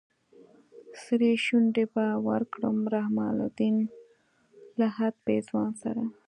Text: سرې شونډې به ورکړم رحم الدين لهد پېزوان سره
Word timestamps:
سرې 1.03 1.31
شونډې 1.45 1.85
به 1.93 2.05
ورکړم 2.27 2.77
رحم 2.93 3.17
الدين 3.29 3.75
لهد 4.79 5.13
پېزوان 5.25 5.71
سره 5.83 6.03